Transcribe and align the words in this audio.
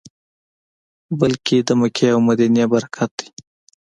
بلکې 1.19 1.57
د 1.67 1.69
مکې 1.79 2.07
او 2.13 2.19
مدینې 2.27 2.65
برکت 2.73 3.11
دی. 3.19 3.27